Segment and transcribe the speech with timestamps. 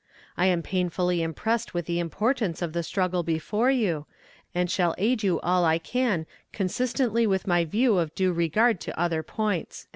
[0.35, 4.07] I am painfully impressed with the importance of the struggle before you,
[4.55, 8.99] and shall aid you all I can consistently with my view of due regard to
[8.99, 9.85] other points."